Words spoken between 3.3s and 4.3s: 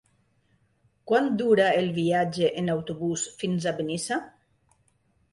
fins a Benissa?